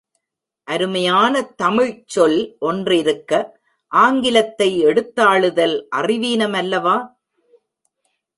அருமையான 0.67 1.41
தமிழ்ச்சொல் 1.63 2.55
ஒன்றிருக்க 2.61 3.31
ஆங்கிலத்தை 3.91 4.69
எடுத்தாளுதல் 4.85 5.85
அறிவீனம் 5.89 6.53
அல்லவா? 6.53 6.97